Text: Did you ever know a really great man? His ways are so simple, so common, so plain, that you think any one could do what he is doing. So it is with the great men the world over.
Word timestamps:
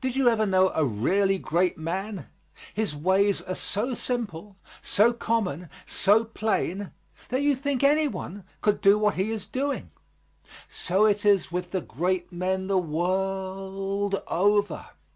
Did 0.00 0.16
you 0.16 0.28
ever 0.28 0.46
know 0.46 0.70
a 0.74 0.84
really 0.84 1.38
great 1.38 1.78
man? 1.78 2.26
His 2.74 2.96
ways 2.96 3.40
are 3.42 3.54
so 3.54 3.94
simple, 3.94 4.56
so 4.82 5.12
common, 5.12 5.70
so 5.86 6.24
plain, 6.24 6.90
that 7.28 7.42
you 7.42 7.54
think 7.54 7.84
any 7.84 8.08
one 8.08 8.42
could 8.62 8.80
do 8.80 8.98
what 8.98 9.14
he 9.14 9.30
is 9.30 9.46
doing. 9.46 9.92
So 10.68 11.04
it 11.04 11.24
is 11.24 11.52
with 11.52 11.70
the 11.70 11.82
great 11.82 12.32
men 12.32 12.66
the 12.66 12.78
world 12.78 14.20
over. 14.26 14.86